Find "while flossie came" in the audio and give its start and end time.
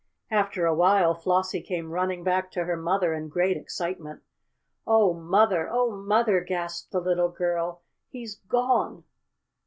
0.73-1.91